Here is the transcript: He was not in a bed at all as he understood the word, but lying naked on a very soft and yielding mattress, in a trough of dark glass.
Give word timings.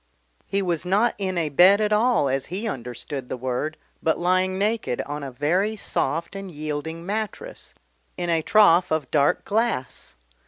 He 0.47 0.63
was 0.63 0.83
not 0.83 1.13
in 1.19 1.37
a 1.37 1.49
bed 1.49 1.79
at 1.79 1.93
all 1.93 2.27
as 2.27 2.47
he 2.47 2.67
understood 2.67 3.29
the 3.29 3.37
word, 3.37 3.77
but 4.01 4.17
lying 4.17 4.57
naked 4.57 4.99
on 5.01 5.21
a 5.21 5.29
very 5.29 5.75
soft 5.75 6.35
and 6.35 6.49
yielding 6.49 7.05
mattress, 7.05 7.75
in 8.17 8.27
a 8.27 8.41
trough 8.41 8.89
of 8.89 9.11
dark 9.11 9.45
glass. 9.45 10.15